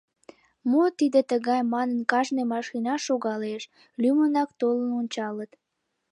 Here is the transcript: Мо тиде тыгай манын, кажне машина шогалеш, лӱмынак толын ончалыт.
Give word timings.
Мо 0.71 0.83
тиде 0.99 1.21
тыгай 1.31 1.61
манын, 1.73 1.99
кажне 2.11 2.43
машина 2.53 2.93
шогалеш, 3.05 3.63
лӱмынак 4.01 4.49
толын 4.59 4.91
ончалыт. 4.99 5.51